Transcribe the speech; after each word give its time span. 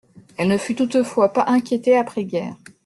Elle 0.35 0.47
ne 0.47 0.57
fut 0.57 0.73
toutefois 0.73 1.31
pas 1.31 1.45
inquiétée 1.45 1.95
après-guerre. 1.95 2.55